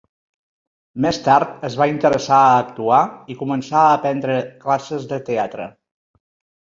[1.05, 3.03] Més tard es va interessar a actuar
[3.35, 5.69] i començà a prendre classes de teatre.